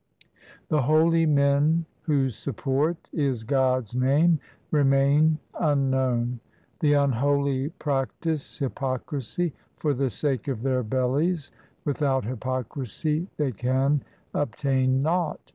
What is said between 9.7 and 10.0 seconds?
for